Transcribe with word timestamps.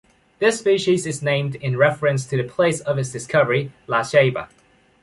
This 0.39 0.57
species 0.57 1.05
is 1.05 1.21
named 1.21 1.53
in 1.53 1.77
reference 1.77 2.25
to 2.25 2.35
the 2.35 2.41
place 2.43 2.79
of 2.79 2.97
its 2.97 3.11
discovery, 3.11 3.71
La 3.85 3.99
Ceiba. 4.01 4.47